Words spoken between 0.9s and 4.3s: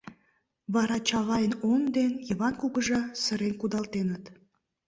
Чавай он ден Йыван кугыжа сырен кудалтеныт.